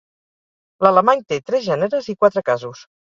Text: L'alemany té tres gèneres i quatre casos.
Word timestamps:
L'alemany 0.85 1.21
té 1.33 1.39
tres 1.49 1.65
gèneres 1.67 2.09
i 2.15 2.17
quatre 2.25 2.43
casos. 2.49 2.83